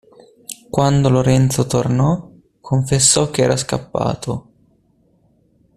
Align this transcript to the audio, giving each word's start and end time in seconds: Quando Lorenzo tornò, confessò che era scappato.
Quando 0.71 1.09
Lorenzo 1.09 1.67
tornò, 1.67 2.27
confessò 2.59 3.29
che 3.29 3.43
era 3.43 3.55
scappato. 3.55 4.47